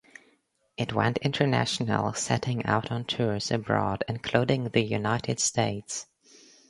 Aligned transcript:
It 0.77 0.93
went 0.93 1.19
international 1.19 2.13
setting 2.13 2.65
out 2.65 2.91
on 2.91 3.05
tours 3.05 3.51
abroad 3.51 4.03
including 4.07 4.69
the 4.69 4.81
United 4.81 5.39
States. 5.39 6.07